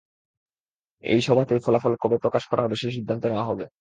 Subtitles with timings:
[1.03, 3.65] এই সভাতেই ফলাফল কবে প্রকাশ করা হবে, সেই সিদ্ধান্ত নেওয়া হবে।